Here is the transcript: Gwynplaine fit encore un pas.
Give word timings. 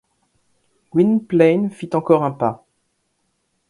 Gwynplaine 0.93 1.69
fit 1.69 1.93
encore 1.95 2.23
un 2.23 2.31
pas. 2.31 2.65